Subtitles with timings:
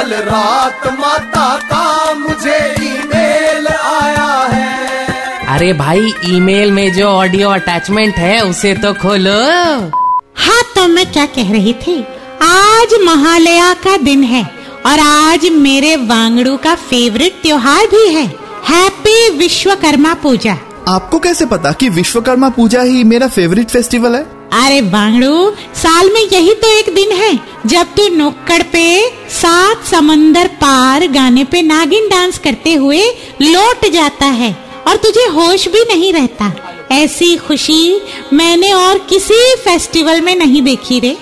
[0.00, 8.14] कल रात माता का मुझे ईमेल आया है। अरे भाई ईमेल में जो ऑडियो अटैचमेंट
[8.14, 9.34] है उसे तो खोलो।
[10.36, 11.98] हाँ तो मैं क्या कह रही थी?
[12.42, 14.42] आज महालया का दिन है
[14.86, 18.26] और आज मेरे वांगड़ू का फेवरेट त्योहार भी है।
[18.68, 20.56] हैप्पी विश्वकर्मा पूजा।
[20.88, 24.26] आपको कैसे पता कि विश्वकर्मा पूजा ही मेरा फेवरेट फेस्टिवल है?
[24.52, 27.32] अरे बांगड़ू साल में यही तो एक दिन है
[27.66, 28.84] जब तू नुक्कड़ पे
[29.30, 33.02] सात समंदर पार गाने पे नागिन डांस करते हुए
[33.42, 34.50] लौट जाता है
[34.86, 36.52] और तुझे होश भी नहीं रहता।
[36.92, 38.00] ऐसी खुशी
[38.32, 41.14] मैंने और किसी फेस्टिवल में नहीं देखी रे।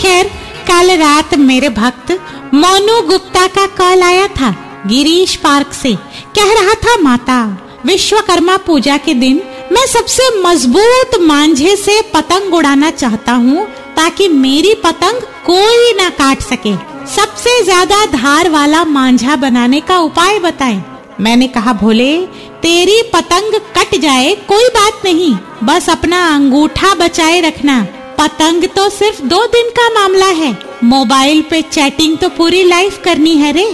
[0.00, 0.30] खैर
[0.68, 2.12] कल रात मेरे भक्त
[2.54, 4.54] मोनू गुप्ता का कॉल आया था।
[4.86, 5.94] गिरीश पार्क से,
[6.36, 7.40] कह रहा था माता,
[7.86, 9.40] विश्वकर्मा पूजा के दिन
[9.72, 16.42] मैं सबसे मज़बूत मांझे से पतंग उड़ाना चाहता हूँ, ताकि मेरी पतंग कोई ना काट
[16.42, 16.74] सके।
[17.06, 20.82] सबसे ज़्यादा धार वाला मांझा बनाने का उपाय बताएँ।
[21.20, 22.14] मैंने कहा, भोले,
[22.62, 27.82] तेरी पतंग कट जाए, कोई बात नहीं, बस अपना अंगूठा बचाए रखना।
[28.18, 33.36] पतंग तो सिर्फ़ दो दिन का मामला है, मोबाइल पे चैटिंग तो पूरी लाइफ करनी
[33.36, 33.66] है रे।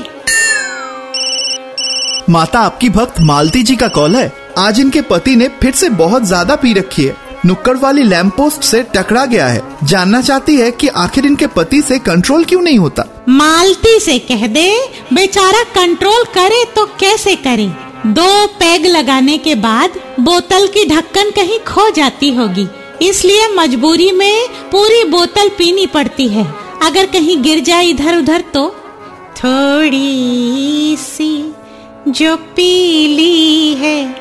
[2.30, 6.22] माता आपकी भक्त मालती जी का कॉल है। आज इनके पति ने फिर से बहुत
[6.24, 10.70] ज़्यादा पी रखी है। नुक्कड़ वाली लैंप पोस्ट से टकरा गया है। जानना चाहती है
[10.70, 13.04] कि आखिर इनके पति से कंट्रोल क्यों नहीं होता?
[13.28, 14.68] मालती से कह दे,
[15.12, 17.66] बेचारा कंट्रोल करे तो कैसे करे?
[18.08, 22.66] दो पैग लगाने के बाद बोतल की ढक्कन कहीं खो जाती होगी।
[23.02, 26.46] इसलिए मजबूरी में पूरी बोतल पीनी पड़ती है।
[26.82, 28.68] अगर कहीं गिर जाए इधर उधर तो
[29.36, 31.30] थोड़ी सी
[32.08, 34.12] जो पीली है,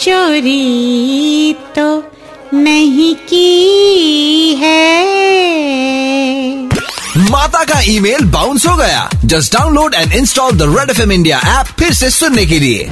[0.00, 2.12] चोरी तो
[2.54, 5.04] नहीं की है।
[7.30, 11.38] माता का ईमेल बाउंस हो गया। Just download and install the Red F M India
[11.38, 12.90] app फिर से सुनने के लिए।